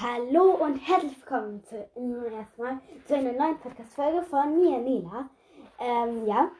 [0.00, 5.30] Hallo und herzlich willkommen zu, erstmal zu einer neuen Podcast-Folge von mir, Nela.
[5.78, 6.50] Ähm, ja,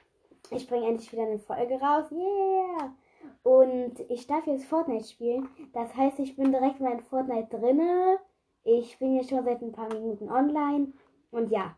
[0.51, 2.10] ich bringe endlich wieder eine Folge raus.
[2.13, 2.95] Yeah!
[3.42, 5.49] Und ich darf jetzt Fortnite spielen.
[5.73, 8.18] Das heißt, ich bin direkt mal in Fortnite drinne.
[8.64, 10.93] Ich bin jetzt schon seit ein paar Minuten online.
[11.30, 11.77] Und ja,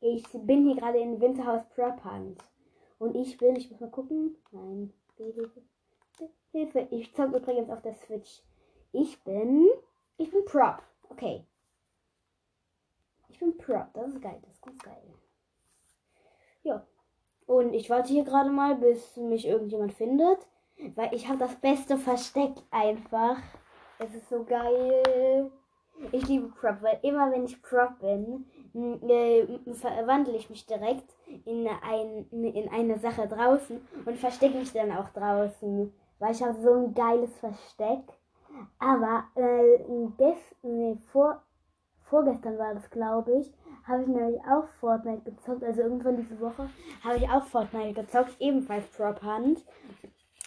[0.00, 2.38] ich bin hier gerade in Winterhaus Prop Hunt.
[2.98, 4.36] Und ich bin, ich muss mal gucken.
[4.52, 4.92] Nein.
[6.52, 6.86] Hilfe.
[6.90, 8.42] Ich zocke übrigens auf der Switch.
[8.92, 9.66] Ich bin
[10.18, 10.82] ich bin Prop.
[11.08, 11.44] Okay.
[13.28, 13.92] Ich bin Prop.
[13.94, 14.38] Das ist geil.
[14.42, 15.14] Das ist ganz geil.
[16.62, 16.86] Ja.
[17.46, 20.38] Und ich warte hier gerade mal, bis mich irgendjemand findet.
[20.94, 23.38] Weil ich habe das beste Versteck einfach.
[23.98, 25.50] Es ist so geil.
[26.12, 28.46] Ich liebe Prop, weil immer wenn ich Prop bin,
[29.08, 34.92] äh, verwandle ich mich direkt in, ein, in eine Sache draußen und verstecke mich dann
[34.92, 35.92] auch draußen.
[36.20, 38.02] Weil ich habe so ein geiles Versteck.
[38.78, 39.78] Aber äh,
[40.16, 41.42] gestern, nee, vor,
[42.02, 43.52] vorgestern war das, glaube ich,
[43.84, 45.64] habe ich nämlich auch Fortnite gezockt.
[45.64, 46.68] Also irgendwann diese Woche
[47.02, 49.64] habe ich auch Fortnite gezockt, ebenfalls Prop Hunt.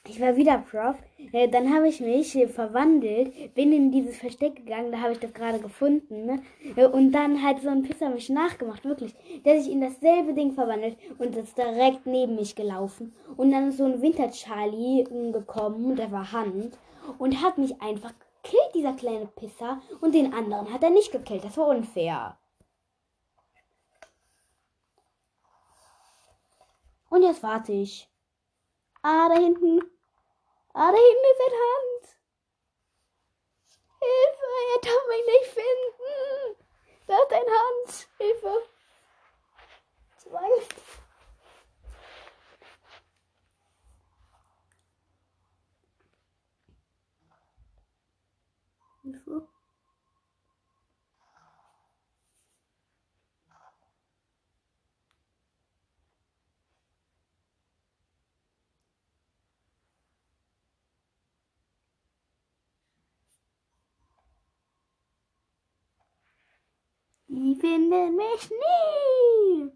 [0.08, 0.96] Ich war wieder Prof.
[1.32, 5.20] Äh, dann habe ich mich äh, verwandelt, bin in dieses Versteck gegangen, da habe ich
[5.20, 6.26] das gerade gefunden.
[6.26, 6.42] Ne?
[6.76, 9.14] Äh, und dann hat so ein Pisser mich nachgemacht, wirklich.
[9.46, 13.14] Der sich in dasselbe Ding verwandelt und ist direkt neben mich gelaufen.
[13.38, 16.78] Und dann ist so ein Winter Charlie gekommen, der war Hand
[17.20, 19.82] und hat mich einfach gekillt, dieser kleine Pisser.
[20.02, 21.44] Und den anderen hat er nicht gekillt.
[21.44, 22.38] Das war unfair.
[27.10, 28.11] Und jetzt warte ich.
[29.04, 29.82] Ah, da hinten.
[30.74, 32.18] Ah, da hinten ist ein Hand.
[34.00, 36.66] Hilfe, er darf mich nicht finden.
[37.08, 38.10] Da ist ein Hand.
[38.20, 38.68] Hilfe.
[40.18, 40.50] Zwei.
[49.04, 49.51] Hilfe.
[67.42, 69.72] Die finden mich nie.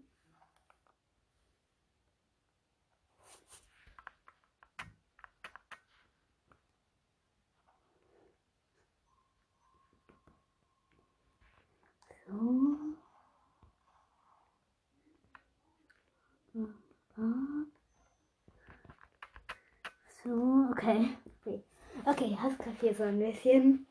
[20.22, 21.08] So, okay.
[21.44, 21.64] Okay,
[22.04, 23.88] okay hast kapiert so ein bisschen.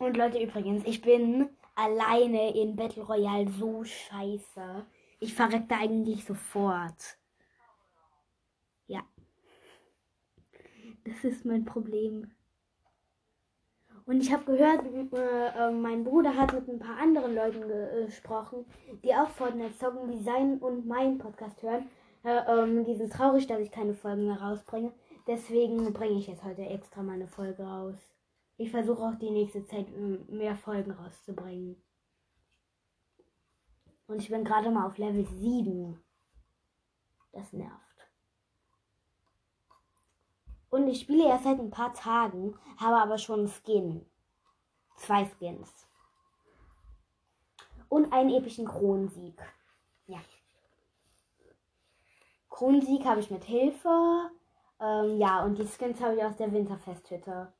[0.00, 4.86] Und Leute, übrigens, ich bin alleine in Battle Royale so scheiße.
[5.20, 7.18] Ich verreckte eigentlich sofort.
[8.86, 9.02] Ja.
[11.04, 12.32] Das ist mein Problem.
[14.04, 18.04] Und ich habe gehört, äh, äh, mein Bruder hat mit ein paar anderen Leuten äh,
[18.06, 18.66] gesprochen,
[19.04, 21.88] die auch Fortnite zocken, die seinen und meinen Podcast hören.
[22.24, 24.92] Äh, ähm, die sind traurig, dass ich keine Folgen mehr rausbringe.
[25.26, 28.11] Deswegen bringe ich jetzt heute extra mal eine Folge raus.
[28.56, 29.88] Ich versuche auch die nächste Zeit
[30.28, 31.82] mehr Folgen rauszubringen.
[34.06, 35.98] Und ich bin gerade mal auf Level 7.
[37.32, 37.80] Das nervt.
[40.68, 44.06] Und ich spiele erst seit ein paar Tagen, habe aber schon einen Skin.
[44.96, 45.70] Zwei Skins.
[47.88, 49.38] Und einen epischen Kronensieg.
[50.06, 50.18] Ja.
[52.48, 54.30] Kronensieg habe ich mit Hilfe.
[54.80, 57.52] Ähm, ja, und die Skins habe ich aus der Winterfesthütte.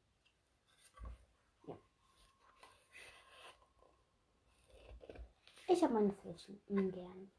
[5.73, 7.31] Ich habe meine Flächen gern.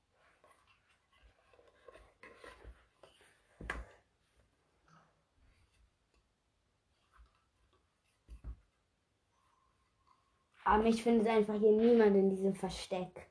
[10.65, 13.29] Aber mich findet einfach hier niemand in diesem Versteck.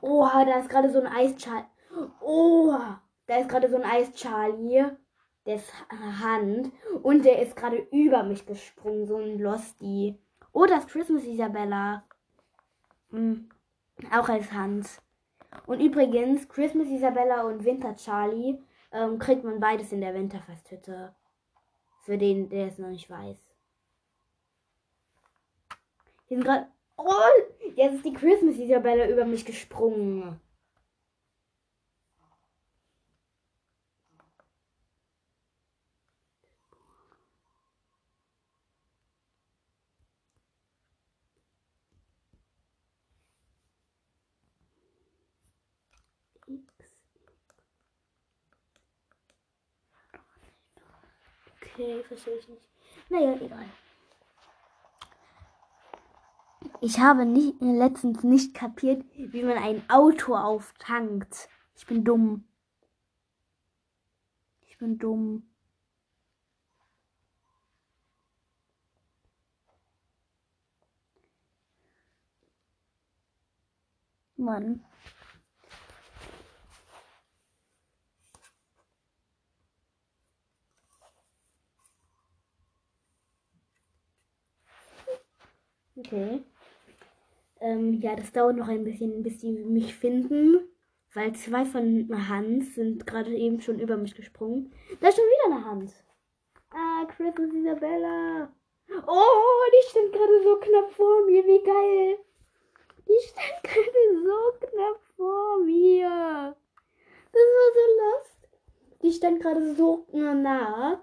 [0.00, 1.68] Oha, da ist gerade so ein Eis-Charlie.
[2.20, 4.96] Oha, da ist gerade so ein Eis-Charlie.
[5.44, 6.72] Der ist Hand.
[7.04, 9.06] Und der ist gerade über mich gesprungen.
[9.06, 10.20] So ein Losty.
[10.56, 12.02] Oh, das ist Christmas Isabella.
[13.10, 13.50] Hm.
[14.10, 14.88] Auch als Hand.
[15.66, 18.58] Und übrigens, Christmas Isabella und Winter Charlie
[18.90, 21.14] ähm, kriegt man beides in der Winterfesthütte.
[22.04, 23.36] Für den, der es noch nicht weiß.
[26.24, 26.68] Hier sind gerade.
[26.96, 27.04] Oh!
[27.74, 30.40] Jetzt ist die Christmas Isabella über mich gesprungen.
[51.76, 52.62] Okay, verstehe ich nicht.
[53.10, 53.66] Naja, egal.
[56.80, 61.50] Ich habe nicht, äh, letztens nicht kapiert, wie man ein Auto auftankt.
[61.76, 62.48] Ich bin dumm.
[64.62, 65.46] Ich bin dumm.
[74.38, 74.82] Mann.
[85.96, 86.42] Okay.
[87.60, 90.68] Ähm, ja, das dauert noch ein bisschen, bis die mich finden.
[91.14, 94.72] Weil zwei von Hans sind gerade eben schon über mich gesprungen.
[95.00, 95.92] Da ist schon wieder eine Hand.
[96.70, 98.52] Ah, Chris und Isabella.
[99.06, 101.42] Oh, die stand gerade so knapp vor mir.
[101.46, 102.18] Wie geil.
[103.08, 106.54] Die stand gerade so knapp vor mir.
[107.32, 108.48] Das war so lost.
[109.02, 111.02] Die stand gerade so nah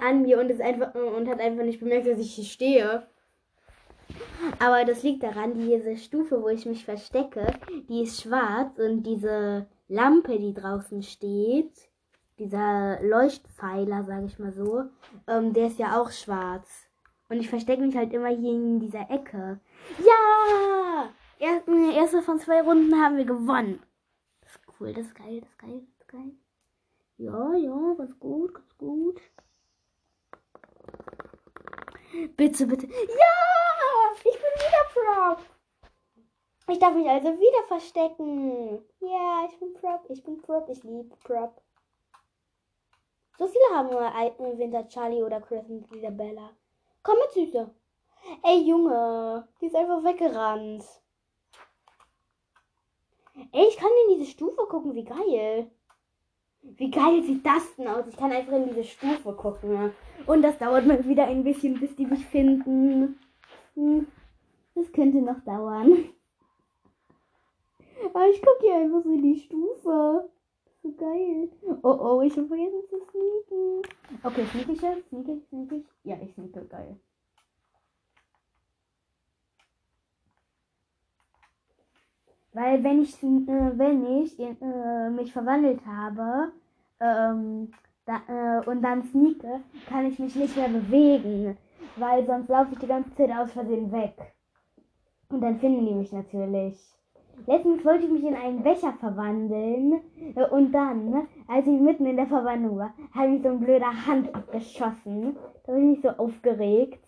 [0.00, 3.06] an mir und, ist einfach, und hat einfach nicht bemerkt, dass ich hier stehe.
[4.58, 7.46] Aber das liegt daran, diese Stufe, wo ich mich verstecke,
[7.88, 11.72] die ist schwarz und diese Lampe, die draußen steht,
[12.38, 14.84] dieser Leuchtpfeiler, sage ich mal so,
[15.26, 16.68] ähm, der ist ja auch schwarz.
[17.28, 19.60] Und ich verstecke mich halt immer hier in dieser Ecke.
[19.98, 21.10] Ja!
[21.94, 23.80] Erste von zwei Runden haben wir gewonnen.
[24.42, 26.32] Das ist cool, das ist geil, das ist geil, das ist geil.
[27.18, 29.20] Ja, ja, ganz gut, ganz gut.
[32.36, 32.86] Bitte, bitte.
[32.86, 33.46] Ja!
[34.18, 35.38] Ich bin wieder Prop.
[36.68, 38.82] Ich darf mich also wieder verstecken.
[39.00, 40.04] Ja, ich bin Prop.
[40.08, 40.68] Ich bin Prop.
[40.70, 41.60] Ich liebe Prop.
[43.38, 46.50] So viele haben nur im Winter Charlie oder Chris und Isabella.
[47.02, 47.70] Komm mit, Süße.
[48.42, 49.46] Ey, Junge.
[49.60, 50.84] Die ist einfach weggerannt.
[53.52, 54.94] Ey, ich kann in diese Stufe gucken.
[54.94, 55.70] Wie geil.
[56.76, 58.06] Wie geil sieht das denn aus?
[58.08, 59.92] Ich kann einfach in diese Stufe gucken.
[60.26, 63.18] Und das dauert mal wieder ein bisschen, bis die mich finden.
[63.74, 64.06] Hm,
[64.74, 66.06] das könnte noch dauern.
[68.04, 70.28] Aber ich gucke hier einfach so in die Stufe.
[70.82, 71.48] So geil.
[71.82, 73.82] Oh oh, ich habe vergessen zu sneaken.
[74.22, 75.08] Okay, sneak ich jetzt?
[75.08, 75.84] Sneak ich, sneak ich?
[76.04, 76.64] Ja, ich sneake.
[76.66, 76.96] Geil.
[82.56, 86.52] Weil wenn ich, äh, wenn ich äh, mich verwandelt habe
[87.00, 87.70] ähm,
[88.06, 91.58] da, äh, und dann sneake, kann ich mich nicht mehr bewegen.
[91.96, 94.32] Weil sonst laufe ich die ganze Zeit aus Versehen weg.
[95.28, 96.80] Und dann finden die mich natürlich.
[97.46, 100.00] Letztens wollte ich mich in einen Becher verwandeln
[100.34, 104.06] äh, und dann, als ich mitten in der Verwandlung war, habe ich so ein blöder
[104.06, 105.36] Hand abgeschossen.
[105.66, 107.05] Da bin ich so aufgeregt.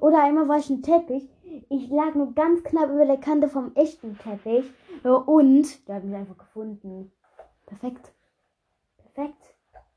[0.00, 1.28] Oder einmal war ich ein Teppich
[1.68, 4.64] ich lag nur ganz knapp über der Kante vom echten Teppich.
[5.04, 7.12] Und der hat mich einfach gefunden.
[7.66, 8.12] Perfekt.
[8.98, 9.54] Perfekt.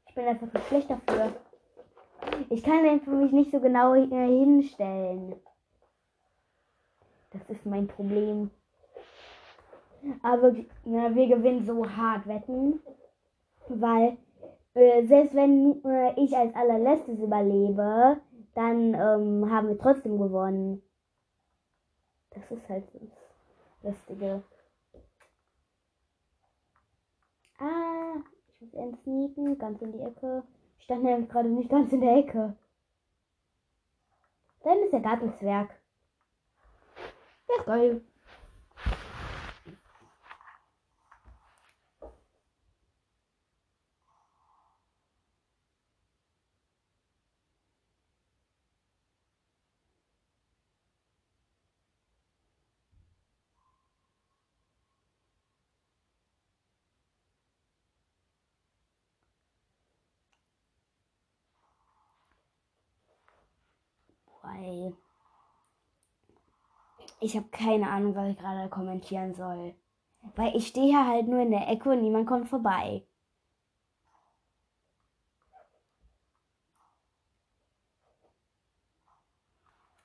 [0.08, 1.34] Ich bin einfach zu schlecht dafür.
[2.50, 5.36] Ich kann einfach mich nicht so genau hinstellen.
[7.32, 8.52] Das ist mein Problem.
[10.22, 10.56] Aber
[10.86, 12.80] na, wir gewinnen so hart wetten.
[13.68, 14.18] Weil
[14.74, 18.18] äh, selbst wenn äh, ich als allerletztes überlebe,
[18.56, 20.82] dann ähm, haben wir trotzdem gewonnen.
[22.32, 23.02] Das ist halt das
[23.84, 24.44] Lustige.
[27.60, 28.16] Ah,
[28.48, 30.44] ich muss entsneaken, ganz in die Ecke.
[30.78, 32.56] Ich stand nämlich gerade nicht ganz in der Ecke.
[34.64, 35.70] Dann ist der Gartenzwerg.
[37.48, 38.02] Der ist geil.
[64.74, 64.94] Weil
[67.20, 69.76] ich habe keine Ahnung, was ich gerade kommentieren soll.
[70.36, 73.04] Weil ich stehe hier halt nur in der Ecke und niemand kommt vorbei.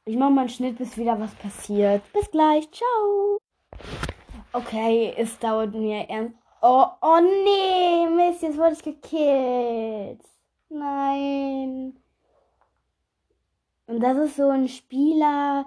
[0.04, 2.02] Ich mache mal einen Schnitt, bis wieder was passiert.
[2.12, 2.70] Bis gleich.
[2.70, 3.38] Ciao.
[4.52, 6.34] Okay, es dauert mir ernst.
[6.62, 10.20] Oh, oh nee, Mist, jetzt wurde ich gekillt.
[10.70, 11.94] Nein.
[13.88, 15.64] Und das ist so ein Spieler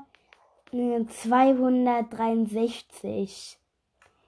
[0.72, 3.58] 263.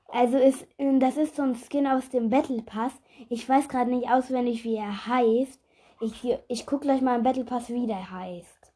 [0.10, 2.94] Also ist, das ist so ein Skin aus dem Battle Pass.
[3.30, 5.60] Ich weiß gerade nicht auswendig, wie er heißt.
[6.02, 8.74] Ich, ich gucke gleich mal im Battle Pass, wie der heißt.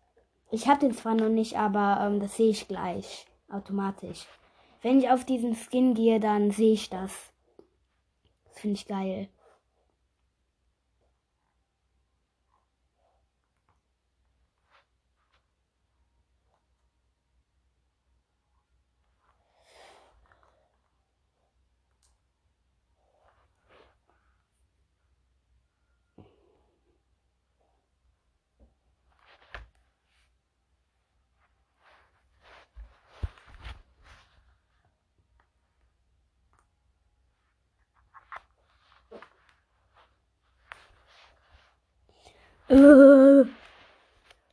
[0.51, 3.25] Ich habe den zwar noch nicht, aber ähm, das sehe ich gleich.
[3.49, 4.27] Automatisch.
[4.83, 7.33] Wenn ich auf diesen Skin gehe, dann sehe ich das.
[8.45, 9.29] Das finde ich geil.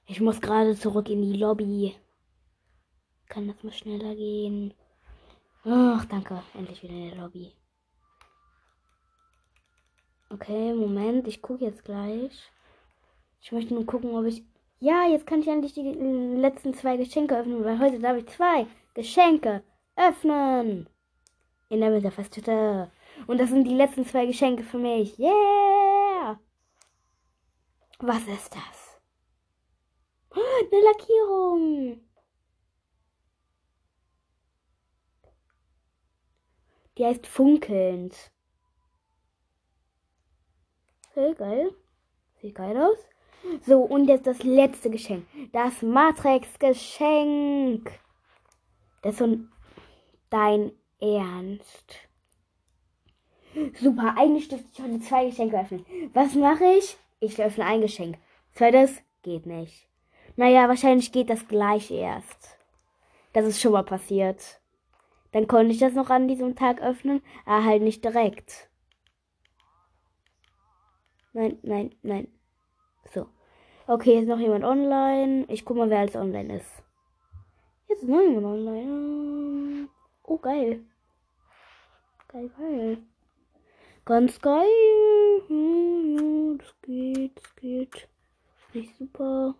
[0.07, 1.97] Ich muss gerade zurück in die Lobby.
[3.29, 4.73] Kann das mal schneller gehen?
[5.65, 6.43] Ach, danke.
[6.55, 7.53] Endlich wieder in der Lobby.
[10.31, 11.27] Okay, Moment.
[11.27, 12.51] Ich gucke jetzt gleich.
[13.41, 14.45] Ich möchte nur gucken, ob ich.
[14.79, 18.67] Ja, jetzt kann ich endlich die letzten zwei Geschenke öffnen, weil heute darf ich zwei
[18.95, 19.63] Geschenke
[19.97, 20.89] öffnen.
[21.69, 22.91] In der Winterfesthütte.
[23.27, 25.19] Und das sind die letzten zwei Geschenke für mich.
[25.19, 25.84] Yeah!
[28.07, 29.01] Was ist das?
[30.31, 32.03] Eine Lackierung.
[36.99, 38.15] Die heißt funkelnd.
[41.11, 41.75] Okay, geil.
[42.43, 42.99] Sieht geil aus.
[43.67, 45.27] So, und jetzt das letzte Geschenk.
[45.53, 47.91] Das Matrix-Geschenk.
[49.01, 49.39] Das ist so
[50.29, 51.95] dein Ernst.
[53.81, 55.87] Super, eigentlich dürfte ich heute zwei Geschenke öffnen.
[56.13, 56.99] Was mache ich?
[57.21, 58.19] Ich öffne ein Geschenk.
[58.53, 59.89] Zweites geht nicht.
[60.37, 62.59] Naja, wahrscheinlich geht das gleich erst.
[63.33, 64.61] Das ist schon mal passiert.
[65.33, 68.71] Dann konnte ich das noch an diesem Tag öffnen, aber halt nicht direkt.
[71.33, 72.29] Nein, nein, nein.
[73.13, 73.27] So.
[73.87, 75.45] Okay, ist noch jemand online.
[75.49, 76.83] Ich guck mal, wer alles online ist.
[77.89, 79.89] Jetzt ist noch jemand online.
[80.23, 80.85] Oh, geil.
[82.29, 82.99] Geil, geil.
[84.07, 84.67] Ganz geil.
[85.49, 88.09] Hm, das geht, das geht.
[88.75, 89.55] Nicht super.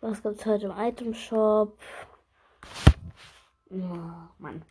[0.00, 1.76] Was gibt's heute im Item Shop?
[3.70, 3.76] Oh,
[4.38, 4.62] Mann.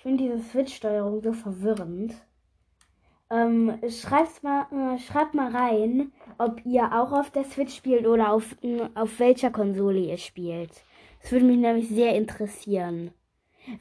[0.00, 2.14] Ich finde diese Switch-Steuerung so verwirrend.
[3.28, 8.32] Ähm, schreibt's mal, äh, schreibt mal rein, ob ihr auch auf der Switch spielt oder
[8.32, 10.70] auf, äh, auf welcher Konsole ihr spielt.
[11.20, 13.12] Das würde mich nämlich sehr interessieren.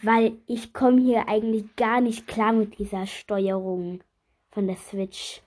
[0.03, 4.03] Weil ich komme hier eigentlich gar nicht klar mit dieser Steuerung
[4.51, 5.41] von der Switch.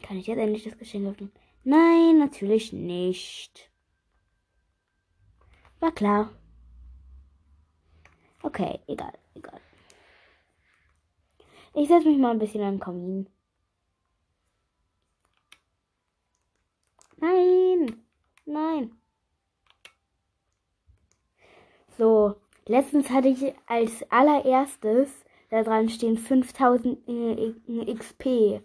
[0.00, 1.32] Kann ich jetzt endlich das Geschenk öffnen?
[1.64, 3.68] Nein, natürlich nicht.
[5.80, 6.30] War klar.
[8.48, 9.60] Okay, egal, egal.
[11.74, 13.28] Ich setze mich mal ein bisschen an den Kamin.
[17.18, 18.02] Nein,
[18.46, 18.92] nein.
[21.98, 25.10] So, letztens hatte ich als allererstes
[25.50, 28.62] da dran stehen 5000 äh, XP.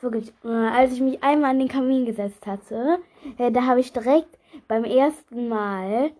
[0.00, 2.98] Wirklich, äh, als ich mich einmal an den Kamin gesetzt hatte,
[3.38, 4.38] äh, da habe ich direkt
[4.68, 6.10] beim ersten Mal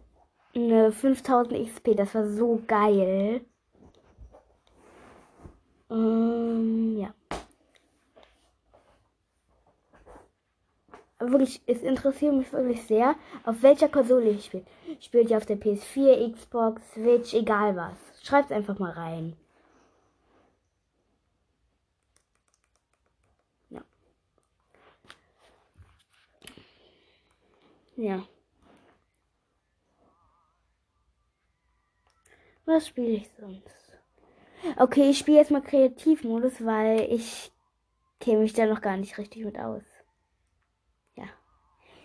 [0.55, 1.95] eine 5000 XP.
[1.95, 3.43] Das war so geil.
[5.91, 7.15] Ähm, ja.
[11.19, 13.15] Wirklich, es interessiert mich wirklich sehr,
[13.45, 14.65] auf welcher Konsole ich spiele.
[15.01, 17.97] Spielt ihr auf der PS4, Xbox, Switch, egal was.
[18.23, 19.37] Schreibt einfach mal rein.
[27.97, 28.23] Ja.
[32.67, 33.99] Was spiele ich sonst?
[34.77, 37.53] Okay, ich spiele jetzt mal Kreativmodus, weil ich
[38.21, 39.85] käme mich da noch gar nicht richtig mit aus.
[41.15, 41.25] Ja.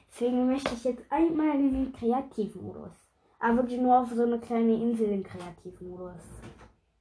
[0.09, 2.93] Deswegen möchte ich jetzt einmal in den Kreativmodus.
[3.39, 6.21] Aber wirklich nur auf so eine kleine Insel im Kreativmodus.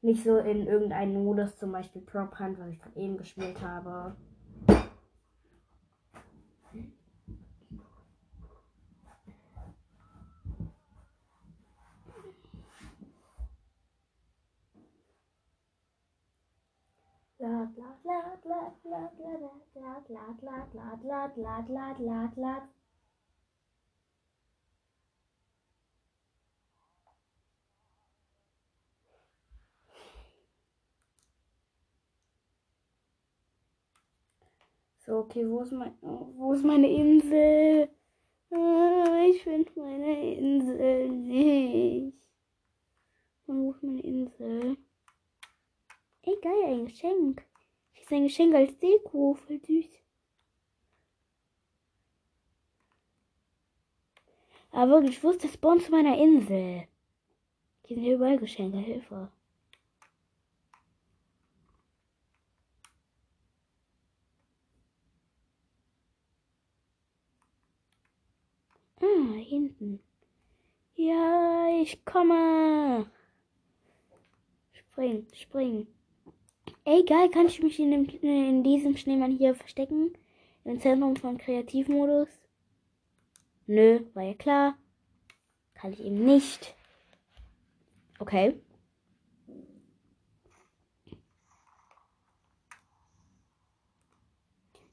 [0.01, 4.17] Nicht so in irgendeinen Modus, zum Beispiel Prop Hunt, was ich gerade eben gespielt habe.
[17.41, 22.63] Lad, lad, lad, lad, lad, lad, lad, lad, lad, lad, lad, lad, lad, lad.
[34.99, 37.89] So, okay, wo ist mein, wo ist meine Insel?
[39.31, 42.17] Ich finde meine Insel nicht.
[43.47, 44.77] Wo ist meine Insel?
[46.23, 47.45] Ey, geil, ein Geschenk.
[47.95, 49.35] Ich ist ein Geschenk als Deko.
[49.35, 49.87] Voll süß.
[54.73, 56.87] Aber wirklich, wo ist das Spawn zu meiner Insel?
[57.85, 58.79] Hier sind überall Geschenke.
[58.79, 59.31] Hilfe.
[69.01, 70.01] Ah, hinten.
[70.95, 73.11] Ja, ich komme.
[74.73, 75.87] Spring, spring.
[76.85, 80.17] Ey, geil, kann ich mich in, dem, in diesem Schneemann hier verstecken?
[80.65, 82.29] Im Zentrum von Kreativmodus?
[83.67, 84.79] Nö, war ja klar.
[85.75, 86.75] Kann ich eben nicht.
[88.19, 88.61] Okay.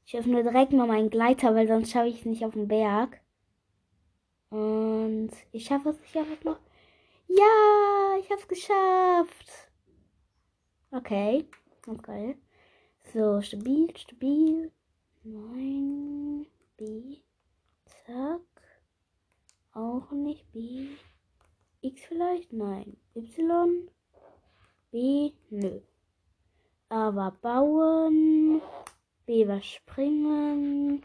[0.06, 3.20] Ich öffne direkt mal meinen Gleiter, weil sonst schaffe ich es nicht auf den Berg.
[4.50, 6.58] Und ich schaffe es, ich schaffe es noch.
[7.28, 9.70] Ja, ich habe es geschafft.
[10.90, 11.46] Okay,
[11.96, 12.36] geil.
[13.12, 14.70] So, stabil, stabil.
[15.24, 17.22] 9, B,
[18.06, 18.40] zack.
[19.72, 20.88] Auch nicht B.
[21.80, 22.52] X vielleicht?
[22.52, 22.96] Nein.
[23.14, 23.88] Y,
[24.90, 25.80] B, nö.
[26.88, 28.60] Aber bauen.
[29.26, 31.04] B war springen.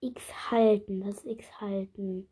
[0.00, 2.28] X halten, das X halten.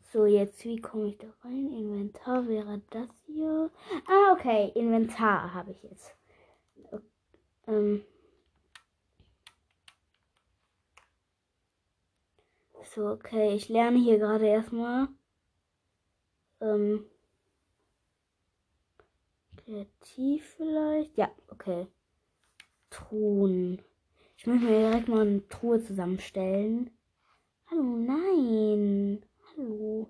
[0.00, 1.72] So, jetzt, wie komme ich da rein?
[1.72, 3.70] Inventar wäre das hier.
[4.06, 6.14] Ah, okay, Inventar habe ich jetzt.
[7.66, 8.04] Ähm.
[12.94, 15.08] So, okay, ich lerne hier gerade erstmal.
[16.60, 17.06] Ähm.
[19.56, 21.16] Kreativ vielleicht?
[21.16, 21.86] Ja, okay.
[22.90, 23.82] Truhen.
[24.36, 26.90] Ich muss mir direkt mal eine Truhe zusammenstellen.
[27.70, 29.24] Hallo, nein.
[29.56, 30.08] Hallo.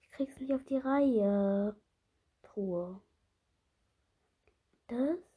[0.00, 1.74] Ich krieg's nicht auf die Reihe.
[2.42, 3.00] Truhe.
[4.86, 5.31] Das?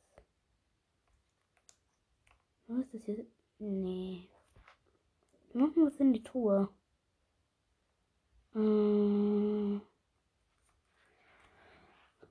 [2.67, 3.31] Was ist das jetzt?
[3.59, 4.27] Nee.
[5.53, 6.69] Machen wir was in die Truhe.
[8.55, 9.81] Ähm.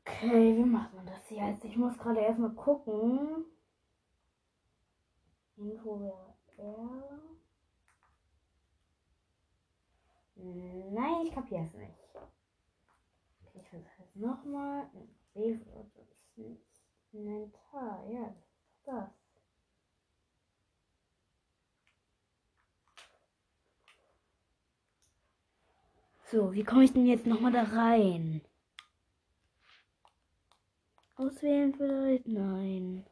[0.01, 1.65] Okay, wie macht man das jetzt?
[1.65, 3.45] Ich muss gerade erstmal gucken.
[5.57, 7.21] Info wäre R.
[10.37, 11.99] Nein, ich kapiere es nicht.
[13.55, 14.91] Okay, ich versuche es nochmal.
[17.13, 18.05] Inventar.
[18.09, 19.24] Ja, das ist das.
[26.31, 28.41] So, wie komme ich denn jetzt nochmal da rein?
[31.17, 32.27] Auswählen vielleicht?
[32.27, 33.05] Nein.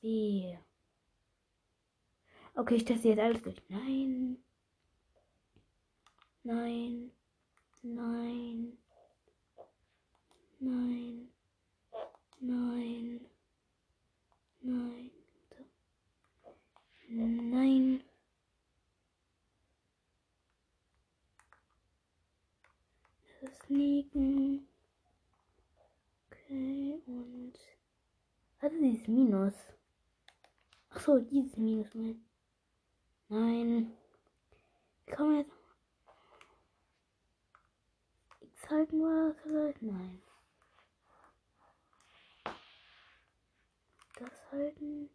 [0.00, 0.56] B.
[2.54, 3.56] Okay, ich teste jetzt alles durch.
[3.68, 4.36] Nein.
[6.44, 7.10] Nein.
[7.82, 8.78] Nein.
[10.60, 11.28] Nein.
[12.40, 13.20] Nein.
[14.60, 15.21] Nein.
[17.14, 18.02] Nein.
[23.42, 24.66] Das liegen.
[26.30, 27.52] Okay, und.
[28.60, 29.54] Also dieses Minus.
[30.88, 31.94] Ach so, dieses Minus.
[31.94, 32.24] Nein.
[33.28, 33.92] Nein.
[35.14, 35.52] Komm jetzt.
[38.40, 39.82] X halten wir vielleicht?
[39.82, 40.22] Nein.
[44.18, 45.10] Das halten.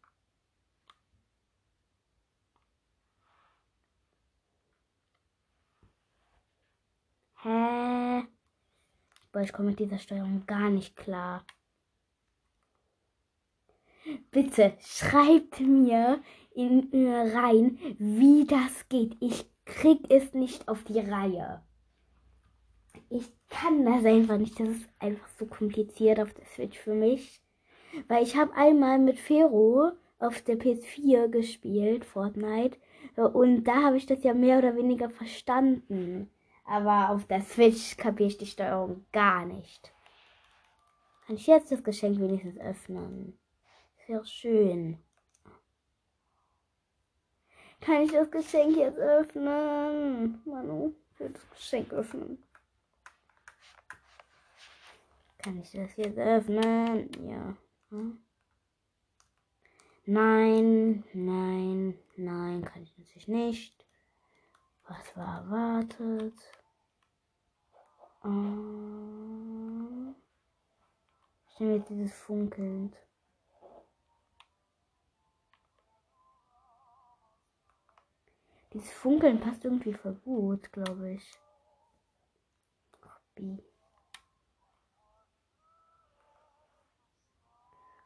[7.43, 8.23] Hä?
[9.32, 11.45] Boah, ich komme mit dieser Steuerung gar nicht klar.
[14.32, 16.21] Bitte schreibt mir
[16.56, 19.17] in, in rein, wie das geht.
[19.19, 21.62] Ich krieg es nicht auf die Reihe.
[23.10, 24.60] Ich kann das einfach nicht.
[24.60, 27.41] Das ist einfach so kompliziert auf der Switch für mich.
[28.08, 32.78] Weil ich habe einmal mit Fero auf der PS4 gespielt, Fortnite.
[33.15, 36.30] Und da habe ich das ja mehr oder weniger verstanden.
[36.67, 39.93] Aber auf der Switch kapiere ich die Steuerung gar nicht.
[41.25, 43.39] Kann ich jetzt das Geschenk wenigstens öffnen?
[44.06, 45.01] Sehr schön.
[47.80, 50.41] Kann ich das Geschenk jetzt öffnen?
[50.43, 52.43] Manu, ich will das Geschenk öffnen.
[55.38, 57.10] Kann ich das jetzt öffnen?
[57.25, 57.56] Ja.
[57.91, 58.19] Hm?
[60.06, 63.86] Nein, nein, nein, kann ich natürlich nicht.
[64.88, 66.57] Was war erwartet?
[68.23, 70.15] Ähm,
[71.47, 72.95] ich nehme jetzt dieses funkelnd.
[78.73, 81.39] Dieses Funkeln passt irgendwie voll gut, glaube ich.
[83.36, 83.58] B.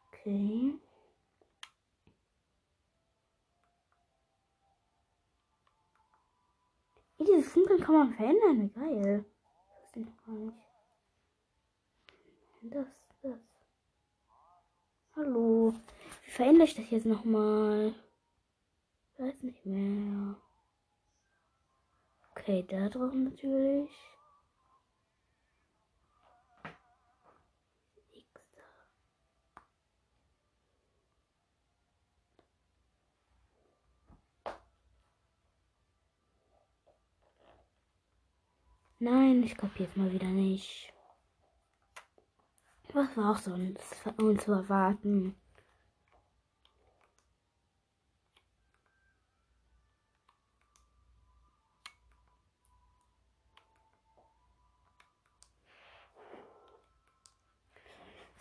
[0.07, 0.77] Okay.
[7.19, 8.71] Dieses Funkeln kann man verändern.
[8.73, 9.25] Geil.
[9.93, 10.03] Gar
[10.35, 10.57] nicht.
[12.61, 12.87] Das,
[13.21, 13.39] das.
[15.15, 15.73] Hallo.
[16.23, 17.93] Wie verändere ich das jetzt nochmal?
[19.17, 20.35] weiß nicht mehr.
[22.31, 23.89] Okay, da drauf natürlich.
[39.03, 40.93] Nein, ich kopiere jetzt mal wieder nicht.
[42.93, 45.35] Was war auch sonst von uns zu erwarten?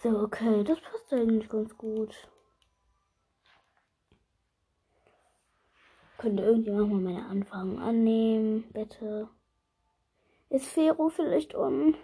[0.02, 2.28] So, okay, das passt eigentlich ganz gut.
[6.18, 9.30] Könnte irgendjemand mal meine Anfragen annehmen, bitte?
[10.50, 11.94] Ist Fero vielleicht on?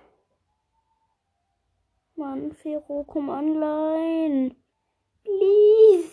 [2.14, 4.54] Mann, Fero, komm online.
[5.24, 6.12] Please.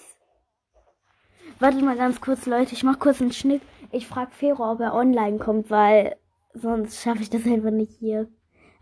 [1.59, 2.73] Wartet mal ganz kurz, Leute.
[2.73, 3.61] Ich mach kurz einen Schnitt.
[3.91, 6.17] Ich frag Fero, ob er online kommt, weil
[6.55, 8.27] sonst schaffe ich das einfach nicht hier.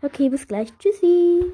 [0.00, 0.72] Okay, bis gleich.
[0.78, 1.52] Tschüssi.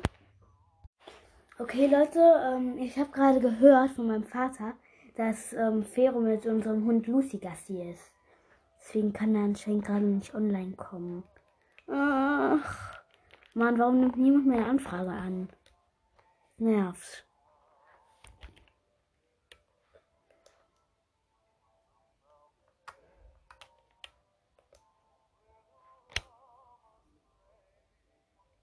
[1.59, 4.75] Okay, Leute, ähm, ich habe gerade gehört von meinem Vater,
[5.17, 8.13] dass ähm, Fero mit unserem Hund Lucy Gassi ist.
[8.79, 11.25] Deswegen kann er anscheinend gerade nicht online kommen.
[11.91, 13.01] Ach,
[13.55, 15.49] Mann, warum nimmt niemand meine Anfrage an?
[16.59, 17.25] Nervt.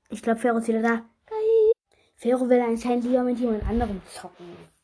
[0.09, 1.05] Ich glaube, Fero ist wieder da.
[2.15, 4.74] Fero will anscheinend lieber mit jemand anderem zocken.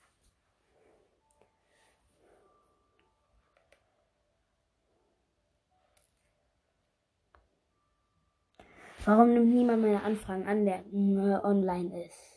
[9.03, 12.31] Warum nimmt niemand meine Anfragen an, der äh, online ist?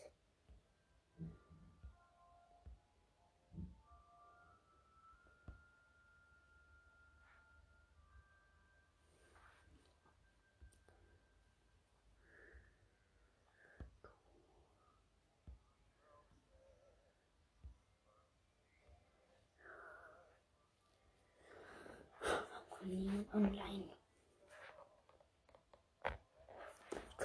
[23.33, 23.74] Online.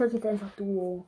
[0.00, 1.04] Zeig jetzt einfach Duo.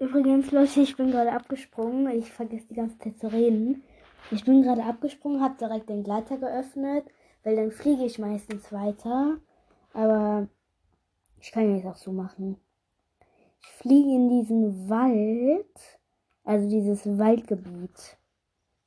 [0.00, 2.08] Übrigens, Leute, ich bin gerade abgesprungen.
[2.16, 3.82] Ich vergesse die ganze Zeit zu reden.
[4.30, 7.04] Ich bin gerade abgesprungen, habe direkt den Gleiter geöffnet,
[7.42, 9.38] weil dann fliege ich meistens weiter.
[9.92, 10.48] Aber
[11.40, 12.58] ich kann ja jetzt auch so machen.
[13.60, 16.00] Ich fliege in diesen Wald,
[16.44, 18.18] also dieses Waldgebiet.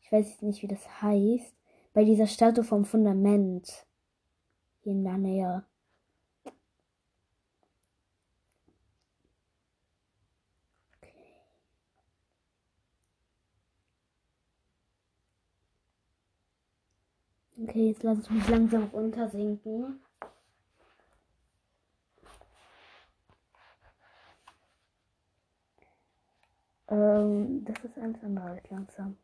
[0.02, 1.56] Ich weiß jetzt nicht, wie das heißt.
[1.94, 3.86] Bei dieser Statue vom Fundament.
[4.82, 5.66] Hier in der Nähe.
[17.64, 20.02] Okay, jetzt lasse ich mich langsam runtersinken.
[26.88, 29.18] Ähm, das ist alles andere als langsam.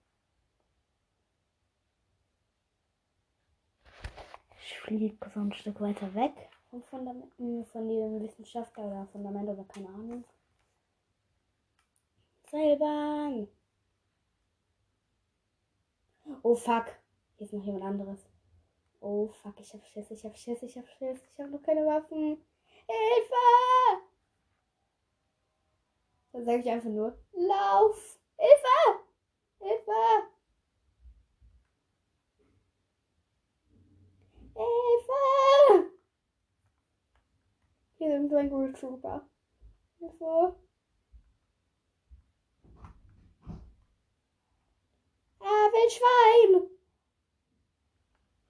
[4.62, 6.34] Ich fliege so ein Stück weiter weg
[6.70, 7.34] vom Fundament,
[7.70, 10.24] von dem Wissenschaftler oder Fundament oder keine Ahnung.
[12.52, 13.48] Seilbahn!
[16.44, 16.86] Oh fuck.
[17.38, 18.27] Hier ist noch jemand anderes.
[19.10, 21.86] Oh fuck, ich hab Schiss, ich hab Schiss, ich hab Schiss, ich hab noch keine
[21.86, 22.44] Waffen.
[22.88, 24.04] Hilfe!
[26.34, 28.20] Dann sage ich einfach nur, lauf!
[28.36, 29.00] Hilfe!
[29.60, 30.28] Hilfe!
[34.56, 35.92] Hilfe!
[38.00, 39.26] Hier sind so ein Gold Trooper.
[40.00, 40.60] Hilfe!
[45.40, 46.70] Ah, Wildschwein!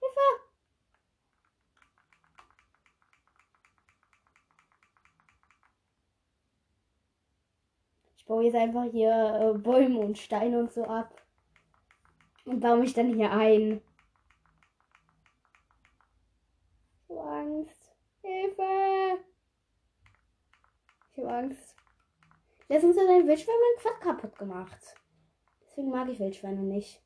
[0.00, 0.47] Hilfe!
[8.28, 11.22] Baue jetzt einfach hier äh, Bäume und Steine und so ab.
[12.44, 13.80] Und baue mich dann hier ein.
[17.08, 17.96] So Angst.
[18.22, 19.24] Hilfe!
[21.12, 21.74] Ich habe Angst.
[22.68, 24.94] Letztens hat ein Wildschwein mein Quad kaputt gemacht.
[25.62, 27.02] Deswegen mag ich Wildschweine nicht.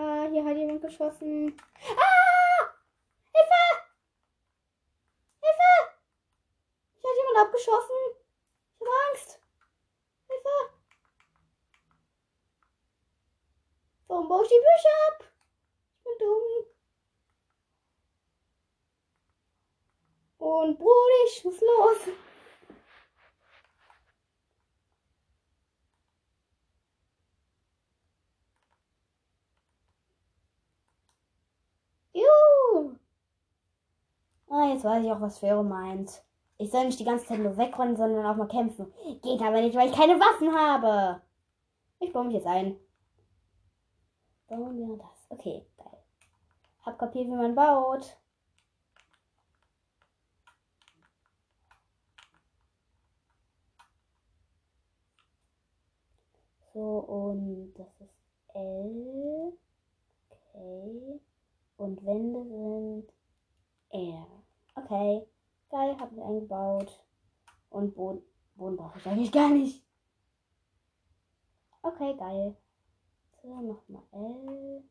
[0.00, 0.26] Ah,
[0.80, 1.56] geschossen.
[1.96, 2.74] Ah!
[3.32, 3.64] Hilfe!
[5.40, 5.72] Hilfe!
[6.96, 7.96] Hier hat jemand abgeschossen.
[8.78, 9.40] Ich habe Angst.
[10.28, 10.74] Hilfe!
[14.08, 15.24] Warum baue ich die Büsche ab?
[15.98, 16.66] Ich bin dumm.
[20.38, 22.14] Und Brudi, ich muss los.
[32.12, 32.96] Juhu.
[34.70, 36.22] Jetzt weiß ich auch, was Pharaoh meint.
[36.56, 38.92] Ich soll nicht die ganze Zeit nur wegrennen, sondern auch mal kämpfen.
[39.20, 41.20] Geht aber nicht, weil ich keine Waffen habe.
[41.98, 42.78] Ich baue mich jetzt ein.
[44.46, 45.26] Bauen wir das.
[45.28, 45.98] Okay, geil.
[46.82, 48.16] Hab kapiert, wie man baut.
[56.72, 59.52] So, und das ist L.
[60.30, 61.20] Okay.
[61.76, 63.12] Und Wände sind
[63.90, 64.39] R.
[64.84, 65.26] Okay.
[65.70, 67.04] Geil, hab ich eingebaut.
[67.70, 68.22] Und Boden,
[68.56, 69.84] Boden brauche ich eigentlich gar nicht.
[71.82, 72.56] Okay, geil.
[73.42, 74.84] So, nochmal L.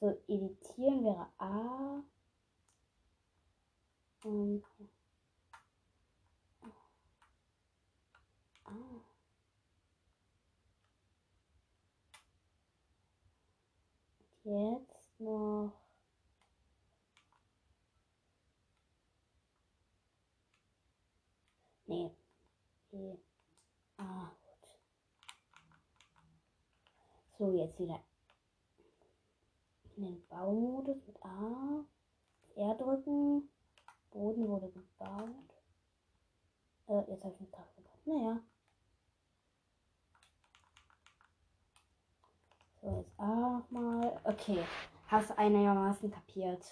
[0.00, 2.02] So, editieren wäre A.
[4.24, 4.64] Und
[8.64, 8.72] A.
[14.44, 15.79] Jetzt noch.
[21.90, 22.08] Nee.
[22.92, 23.18] E.
[23.96, 24.30] Ah.
[27.36, 28.00] So, jetzt wieder
[29.96, 31.84] in den Baumodus mit A.
[32.54, 33.50] R drücken.
[34.12, 35.30] Boden wurde gebaut.
[36.86, 37.98] Äh, jetzt habe ich einen Tag gebaut.
[38.04, 38.40] Naja.
[42.82, 44.20] So, jetzt A nochmal.
[44.22, 44.64] Okay.
[45.08, 46.64] Hast einigermaßen kapiert.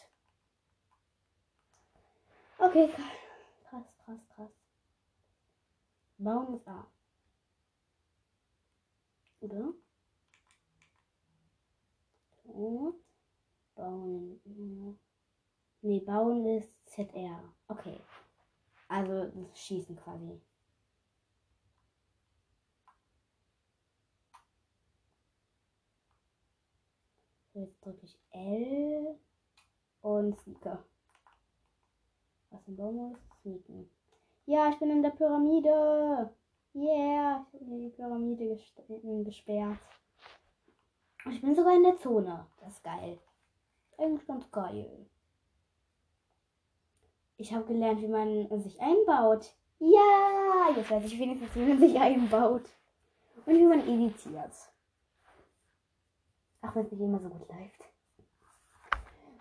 [2.59, 4.58] Okay, krass, krass, krass.
[6.19, 6.87] Bauen ist A.
[9.41, 9.73] Oder?
[12.45, 13.01] So.
[13.77, 14.99] Bauen.
[15.81, 17.55] Nee, bauen ist ZR.
[17.69, 18.01] Okay.
[18.89, 20.41] Also das Schießen quasi.
[27.55, 29.19] Jetzt drücke ich L
[30.01, 30.85] und Sneaker.
[32.51, 33.41] Was ein Baum ist?
[33.43, 33.98] Sneaken.
[34.49, 36.33] Ja, ich bin in der Pyramide.
[36.75, 38.63] Yeah, ich habe die Pyramide ges
[39.27, 39.77] gesperrt.
[41.31, 42.47] Ich bin sogar in der Zone.
[42.59, 43.19] Das ist geil.
[43.99, 45.07] Eigentlich ganz geil.
[47.37, 49.55] Ich habe gelernt, wie man sich einbaut.
[49.81, 52.71] Ja, jetzt weiß ich wenigstens, wie man sich einbaut.
[53.45, 54.55] Und wie man editiert.
[56.63, 57.85] Auch wenn es nicht immer so gut läuft.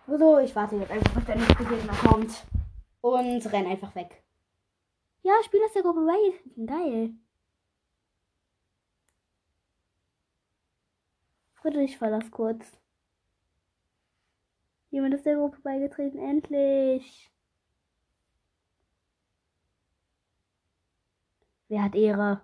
[0.06, 2.46] So, ich warte jetzt einfach, bis der nächste Gegner kommt.
[3.00, 4.22] Und renn einfach weg.
[5.28, 6.66] Ja, spiel aus der Gruppe bei.
[6.66, 7.14] Geil.
[11.56, 12.80] Friedrich verlass kurz.
[14.90, 16.18] Jemand ist der Gruppe beigetreten.
[16.18, 17.30] Endlich.
[21.68, 22.42] Wer hat Ehre?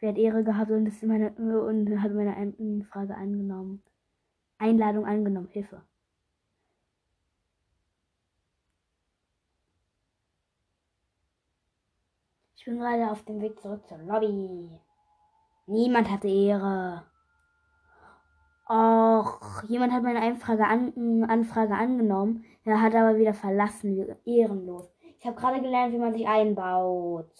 [0.00, 3.82] Wer hat Ehre gehabt und, ist meine, und hat meine Frage angenommen?
[4.58, 5.48] Einladung angenommen.
[5.48, 5.82] Hilfe.
[12.57, 14.68] Ich bin gerade auf dem Weg zurück zur Lobby.
[15.66, 17.02] Niemand hatte Ehre.
[18.68, 22.44] Och, jemand hat meine Anfrage, an, Anfrage angenommen.
[22.66, 24.14] Er hat aber wieder verlassen.
[24.26, 24.92] Ehrenlos.
[25.18, 27.32] Ich habe gerade gelernt, wie man sich einbaut.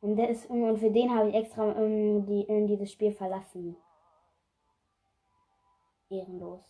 [0.00, 3.76] Und, das, und für den habe ich extra um, ähm, die, in dieses Spiel verlassen.
[6.08, 6.62] Ehrenlos.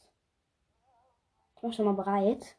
[1.57, 2.57] Ich mach schon mal bereit.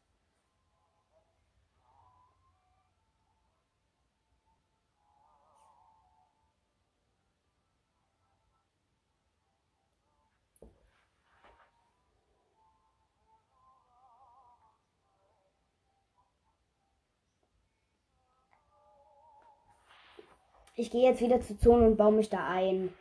[20.75, 22.93] Ich gehe jetzt wieder zur Zone und baue mich da ein.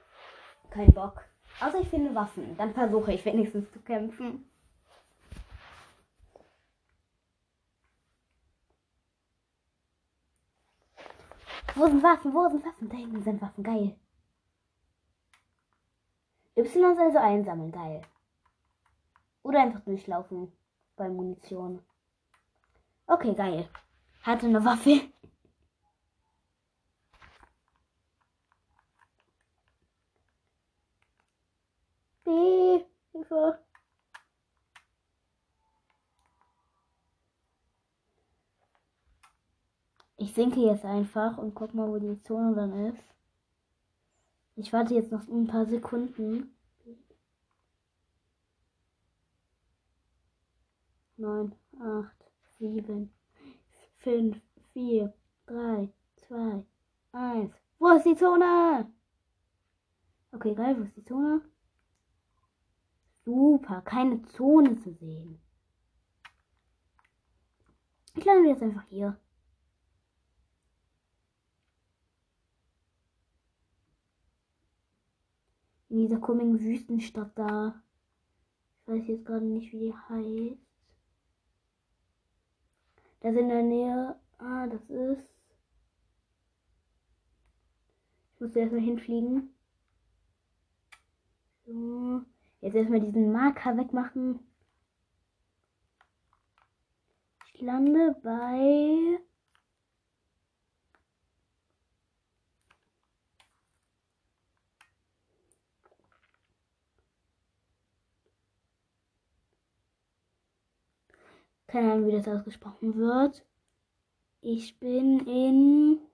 [0.71, 1.25] Kein Bock.
[1.61, 2.57] Außer ich finde Waffen.
[2.57, 4.49] Dann versuche ich wenigstens zu kämpfen.
[11.75, 12.35] Wo sind Waffen?
[12.35, 12.89] Wo sind Waffen?
[12.91, 13.65] Da hinten sind Waffen.
[13.65, 13.97] Geil.
[16.57, 17.73] Y also einsammeln.
[17.73, 18.03] Geil.
[19.43, 20.53] Oder einfach durchlaufen
[20.97, 21.83] bei Munition.
[23.07, 23.69] Okay, geil.
[24.23, 25.01] Hatte eine Waffe.
[33.13, 33.59] Hilfe.
[40.17, 43.05] Ich sinke jetzt einfach und guck mal, wo die Zone dann ist.
[44.57, 46.57] Ich warte jetzt noch ein paar Sekunden.
[51.17, 52.17] Neun, acht,
[52.59, 53.13] sieben,
[53.99, 54.41] fünf,
[54.73, 55.13] vier,
[55.47, 56.65] drei, zwei,
[57.13, 57.55] eins.
[57.79, 58.91] Wo ist die Zone?
[60.33, 61.43] Okay, geil, wo ist die Zone?
[63.25, 65.41] Super, keine Zone zu sehen.
[68.15, 69.19] Ich lande jetzt einfach hier.
[75.89, 77.83] In dieser komischen Wüstenstadt da.
[78.81, 80.61] Ich weiß jetzt gerade nicht, wie die heißt.
[83.21, 84.21] Das in der Nähe.
[84.39, 85.29] Ah, das ist.
[88.35, 89.55] Ich muss erstmal hinfliegen.
[91.65, 92.25] So.
[92.63, 94.39] Jetzt erstmal diesen Marker wegmachen.
[97.55, 99.19] Ich lande bei.
[111.67, 113.45] Keine Ahnung, wie das ausgesprochen wird.
[114.41, 116.12] Ich bin in.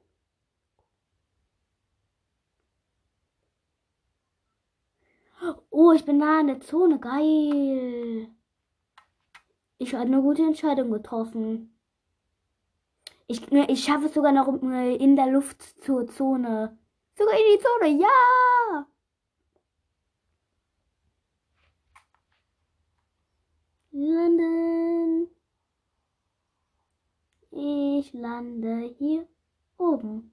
[5.70, 6.98] Oh, ich bin nah in der Zone.
[6.98, 8.28] Geil.
[9.78, 11.72] Ich habe eine gute Entscheidung getroffen.
[13.28, 16.76] Ich, ne, ich schaffe es sogar noch äh, in der Luft zur Zone.
[17.16, 18.86] Sogar in die Zone, ja!
[23.92, 25.28] Landen.
[27.50, 29.26] Ich lande hier
[29.76, 30.32] oben.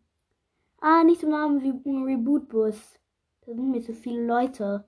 [0.79, 2.99] Ah, nicht so nah wie ein Reboot-Bus.
[3.41, 4.85] Da sind mir zu viele Leute.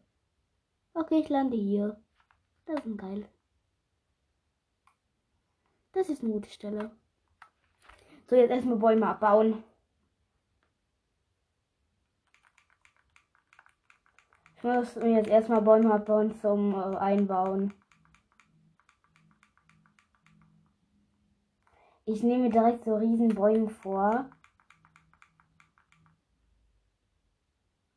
[0.99, 1.95] Okay, ich lande hier.
[2.65, 3.29] Das ist geil.
[5.91, 6.89] Das ist eine gute Stelle.
[8.27, 9.63] So, jetzt erstmal Bäume abbauen.
[14.55, 17.75] Ich muss jetzt erstmal Bäume abbauen zum äh, Einbauen.
[22.05, 24.31] Ich nehme direkt so riesen Bäume vor.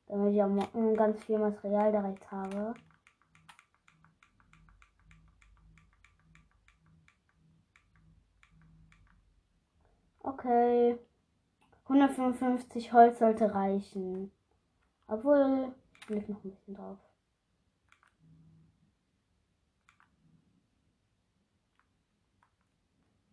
[0.07, 2.75] Damit ich auch ganz viel Material direkt habe.
[10.31, 10.97] Okay.
[11.89, 14.31] 155 Holz sollte reichen.
[15.09, 16.99] Obwohl, ich leg noch ein bisschen drauf.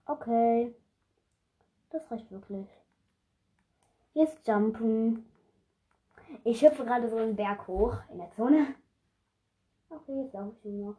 [0.08, 0.76] Okay.
[1.91, 2.68] Das reicht wirklich.
[4.14, 5.30] Jetzt jumpen.
[6.43, 8.74] Ich hüpfe gerade so einen Berg hoch in der Zone.
[9.89, 10.98] Okay, jetzt laufe ich nur noch.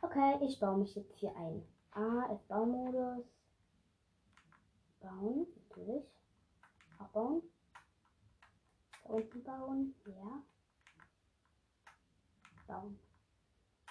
[0.00, 1.71] Okay, ich baue mich jetzt hier ein.
[1.94, 3.24] A Baumodus.
[5.00, 6.04] Bauen, natürlich.
[6.98, 7.42] Abbauen.
[9.04, 9.94] Da unten bauen.
[10.06, 10.42] Ja.
[12.66, 12.98] Bauen.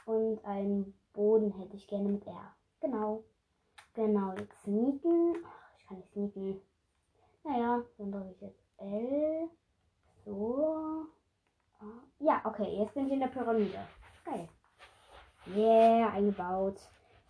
[0.05, 2.55] Und einen Boden hätte ich gerne mit R.
[2.79, 3.23] Genau.
[3.93, 5.35] Genau, jetzt sneaken.
[5.45, 6.61] Ach, ich kann nicht sneaken.
[7.43, 9.49] Naja, dann drücke ich jetzt L.
[10.25, 11.07] So.
[12.19, 13.87] Ja, okay, jetzt bin ich in der Pyramide.
[14.23, 14.47] Geil.
[15.47, 16.79] Yeah, eingebaut.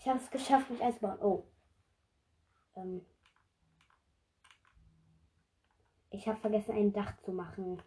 [0.01, 1.21] Ich habe es geschafft, mich einzubauen.
[1.21, 1.43] Oh.
[2.75, 3.05] Ähm.
[6.09, 7.79] Ich habe vergessen, ein Dach zu machen.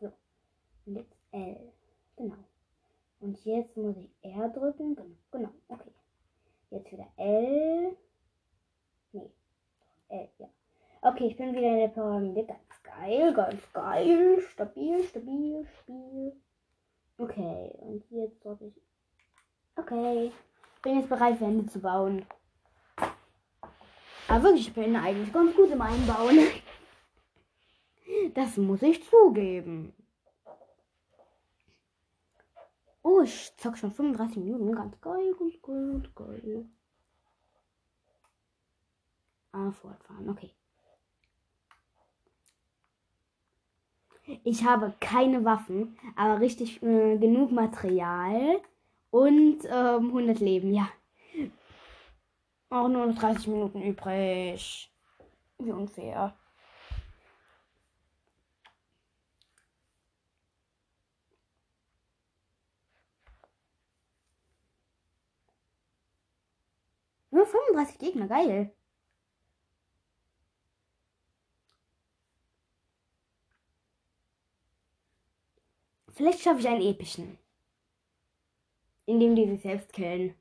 [0.00, 0.12] So.
[0.86, 1.72] Jetzt L.
[2.16, 2.36] Genau.
[3.18, 4.96] Und jetzt muss ich R drücken.
[5.32, 5.50] Genau.
[5.66, 5.90] Okay.
[6.70, 7.96] Jetzt wieder L.
[9.10, 9.30] Nee.
[10.08, 10.48] L, ja.
[11.02, 12.46] Okay, ich bin wieder in der Pyramide.
[12.46, 14.40] Ganz geil, ganz geil.
[14.52, 16.32] Stabil, stabil, stabil.
[17.18, 18.74] Okay, und jetzt sollte ich.
[19.76, 20.32] Okay.
[20.82, 22.24] Bin jetzt bereit, Wände zu bauen.
[24.28, 26.38] Aber wirklich, ich bin eigentlich ganz gut im Einbauen.
[28.34, 29.92] Das muss ich zugeben.
[33.02, 34.72] Oh, ich zock schon 35 Minuten.
[34.72, 36.66] Ganz geil, ganz geil, ganz geil.
[39.52, 40.54] Ah, fortfahren, okay.
[44.44, 48.60] Ich habe keine Waffen, aber richtig äh, genug Material
[49.10, 50.88] und ähm, 100 Leben, ja.
[52.70, 54.92] Auch nur noch 30 Minuten übrig.
[55.58, 56.34] Wie unfair.
[67.32, 68.72] Nur 35 Gegner, geil.
[76.20, 77.38] Vielleicht schaffe ich einen epischen.
[79.06, 80.34] Indem die sich selbst killen.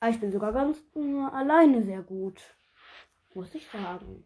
[0.00, 2.42] Aber ich bin sogar ganz äh, alleine sehr gut.
[3.32, 4.24] Muss ich sagen.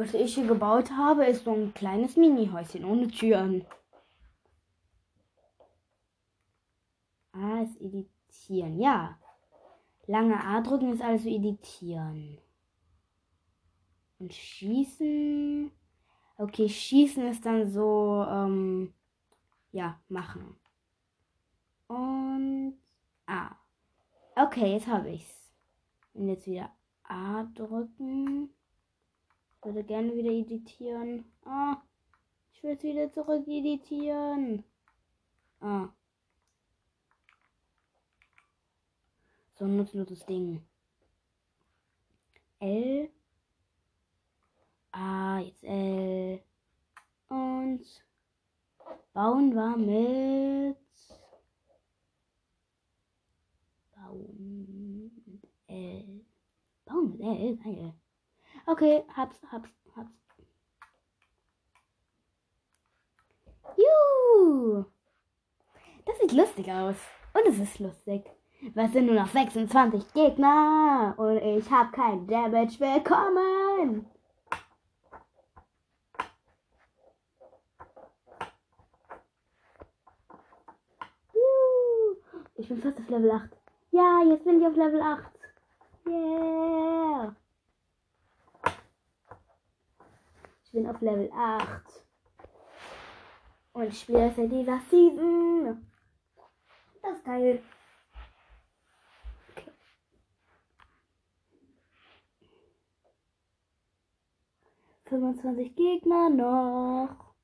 [0.00, 3.66] Was ich hier gebaut habe, ist so ein kleines Mini-Häuschen ohne Türen.
[7.32, 8.80] Ah, ist editieren.
[8.80, 9.18] Ja.
[10.06, 12.38] Lange A drücken ist also editieren.
[14.18, 15.70] Und schießen.
[16.38, 18.94] Okay, schießen ist dann so, ähm,
[19.70, 20.56] ja, machen.
[21.88, 22.78] Und
[23.26, 23.50] A.
[24.34, 25.52] Okay, jetzt habe ich's.
[26.14, 26.70] Und jetzt wieder
[27.02, 28.48] A drücken.
[29.62, 31.24] Würde gerne wieder editieren.
[31.44, 31.82] Ah,
[32.52, 34.64] ich will es wieder zurück editieren.
[35.60, 35.88] Ah.
[39.54, 40.62] So ein nutzloses Ding.
[42.60, 43.10] L.
[44.92, 46.42] Ah, jetzt L.
[47.28, 47.84] Und
[49.12, 50.78] bauen wir mit
[53.94, 56.24] bauen mit L.
[56.86, 57.99] Bauen mit L, geil.
[58.70, 60.12] Okay, hab's, hab's, hab's.
[63.76, 64.84] Juhu!
[66.04, 66.94] Das sieht lustig aus.
[67.34, 68.30] Und es ist lustig.
[68.74, 71.14] Was sind nur noch 26 Gegner?
[71.16, 74.06] Und ich habe kein Damage bekommen.
[81.34, 82.16] Juhu!
[82.54, 83.50] Ich bin fast auf Level 8.
[83.90, 85.24] Ja, jetzt bin ich auf Level 8.
[86.06, 87.34] Yeah!
[90.70, 91.82] Ich bin auf Level 8.
[93.72, 95.84] Und ich spiele seit dieser Season.
[97.02, 97.60] Das ist geil.
[99.50, 99.72] Okay.
[105.06, 107.34] Fünfundzwanzig Gegner noch.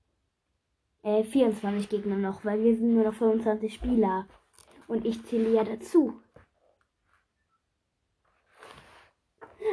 [1.03, 4.29] Äh, 24 Gegner noch, weil wir sind nur noch 25 Spieler.
[4.87, 6.21] Und ich zähle ja dazu.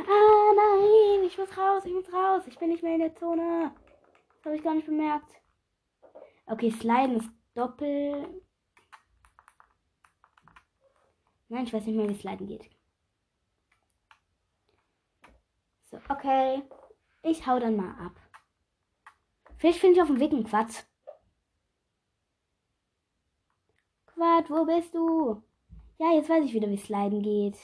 [0.07, 2.43] Ah, nein, ich muss raus, ich muss raus.
[2.47, 3.73] Ich bin nicht mehr in der Zone.
[4.35, 5.31] Das habe ich gar nicht bemerkt.
[6.45, 8.43] Okay, Sliden ist doppelt.
[11.47, 12.69] Nein, ich weiß nicht mehr, wie Sliden geht.
[15.85, 16.63] So, okay.
[17.21, 18.19] Ich hau dann mal ab.
[19.57, 20.83] Vielleicht finde ich auf dem Weg einen Quatsch.
[24.07, 25.41] Quatsch, wo bist du?
[25.99, 27.57] Ja, jetzt weiß ich wieder, wie Sliden geht.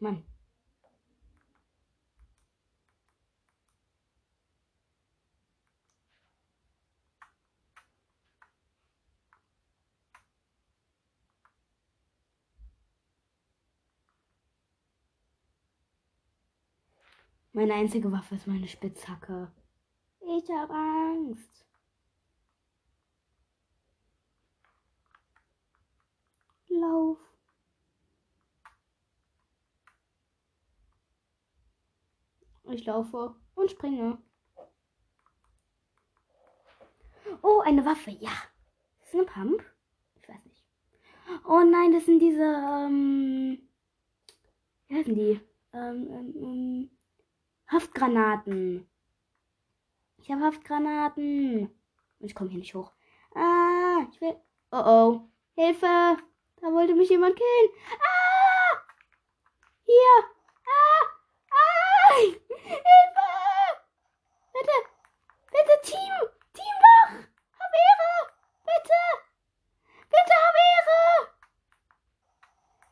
[0.00, 0.24] Mann.
[17.58, 19.50] Meine einzige Waffe ist meine Spitzhacke.
[20.20, 21.66] Ich habe Angst.
[26.68, 27.27] Lauf.
[32.70, 34.18] Ich laufe und springe.
[37.42, 38.30] Oh, eine Waffe, ja.
[39.02, 39.64] Ist eine Pump?
[40.20, 40.64] Ich weiß nicht.
[41.46, 43.68] Oh nein, das sind diese, ähm,
[44.88, 45.40] wie heißen die?
[45.72, 46.90] Ähm, ähm, ähm,
[47.68, 48.86] Haftgranaten.
[50.18, 51.70] Ich habe Haftgranaten.
[52.20, 52.92] Ich komme hier nicht hoch.
[53.34, 54.36] Ah, ich will.
[54.72, 55.20] Oh oh.
[55.54, 56.16] Hilfe!
[56.60, 57.70] Da wollte mich jemand killen.
[57.92, 58.78] Ah!
[59.84, 60.37] Hier!
[62.18, 62.20] Ah!
[62.20, 63.28] Hilfe!
[64.52, 64.76] Bitte!
[65.52, 66.14] Bitte, Team!
[66.52, 66.78] Team!
[67.60, 68.12] Hab Ehre!
[68.66, 69.02] Bitte!
[70.10, 71.02] Bitte hab Ehre!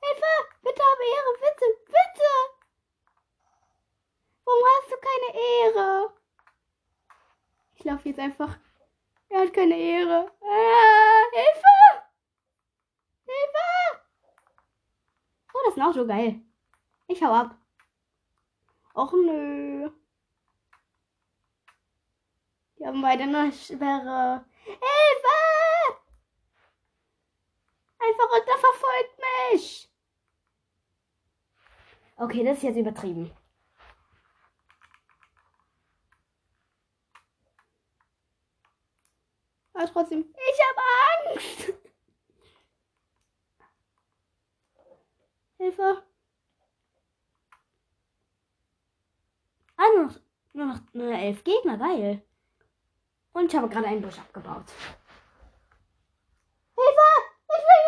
[0.02, 0.34] Hilfe!
[0.62, 1.32] Bitte hab Ehre!
[1.40, 1.66] Bitte!
[1.96, 2.32] Bitte!
[4.44, 6.12] Warum hast du keine Ehre?
[7.74, 8.58] Ich laufe jetzt einfach.
[9.28, 10.30] Er hat keine Ehre.
[10.40, 11.78] Ah, Hilfe!
[13.24, 13.66] Hilfe!
[15.52, 16.40] Oh, das ist ein Auto, geil.
[17.08, 17.56] Ich hau ab.
[18.96, 19.90] Och nö.
[22.78, 24.44] Die haben beide eine Sperre.
[24.64, 26.00] Hilfe!
[27.98, 29.18] Einfach runter verfolgt
[29.52, 29.90] mich.
[32.16, 33.30] Okay, das ist jetzt übertrieben.
[39.74, 40.80] Aber trotzdem, ich habe
[41.34, 41.72] Angst.
[45.58, 46.15] Hilfe.
[49.78, 50.20] Ah, nur noch,
[50.52, 52.22] nur noch nur elf Gegner, geil.
[53.32, 54.64] Und ich habe gerade einen Busch abgebaut.
[56.74, 57.10] Hilfe!
[57.48, 57.82] Ich will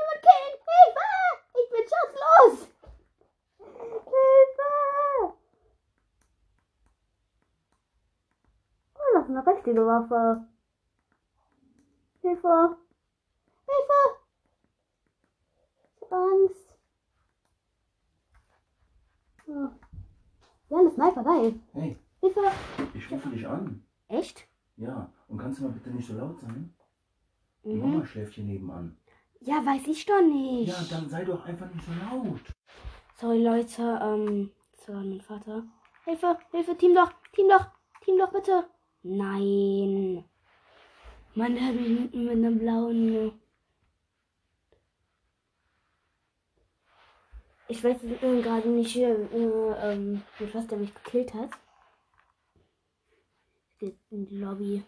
[0.00, 0.54] jemand killen!
[0.72, 1.08] Hilfe!
[1.60, 2.56] Ich bin schutzlos!
[3.58, 4.70] Hilfe!
[8.94, 10.46] Oh, das ist eine richtige Waffe.
[12.22, 12.76] Hilfe!
[13.66, 14.00] Hilfe!
[16.00, 16.78] Ich hab Angst.
[19.46, 19.83] Oh.
[20.68, 21.54] Ja, eine Sniper, geil.
[21.72, 22.40] Hey, Hilfe!
[22.94, 23.84] ich rufe dich an.
[24.08, 24.46] Echt?
[24.76, 26.74] Ja, und kannst du mal bitte nicht so laut sein?
[27.64, 27.80] Die Mhm.
[27.80, 28.96] Mama schläft hier nebenan.
[29.40, 30.68] Ja, weiß ich doch nicht.
[30.68, 32.40] Ja, dann sei doch einfach nicht so laut.
[33.16, 35.64] Sorry, Leute, ähm, das war mein Vater.
[36.04, 37.66] Hilfe, Hilfe, Team doch, Team doch,
[38.02, 38.66] Team doch, bitte.
[39.02, 40.24] Nein.
[41.34, 43.32] Mann, der hat mich mit, mit einem blauen.
[47.74, 51.50] Ich weiß äh, gerade nicht, äh, äh, mit was der mich gekillt hat.
[53.80, 54.84] In die Lobby.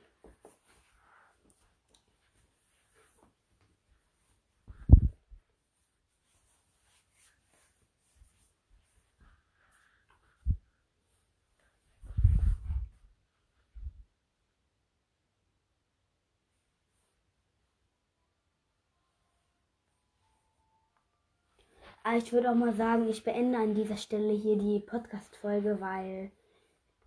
[22.15, 26.31] Ich würde auch mal sagen, ich beende an dieser Stelle hier die Podcast-Folge, weil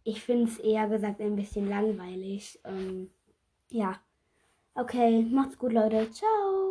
[0.03, 2.59] ich finde es eher gesagt ein bisschen langweilig.
[2.65, 3.09] Ähm,
[3.69, 3.95] ja.
[4.75, 6.11] Okay, macht's gut, Leute.
[6.11, 6.69] Ciao.